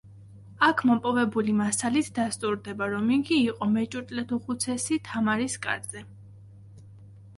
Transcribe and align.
აქ 0.67 0.79
მოპოვებული 0.89 1.53
მასალით 1.59 2.09
დასტურდება, 2.15 2.87
რომ 2.93 3.11
იგი 3.17 3.37
იყო 3.51 3.69
მეჭურჭლეთუხუცესი 3.77 4.99
თამარის 5.11 5.59
კარზე. 5.67 6.07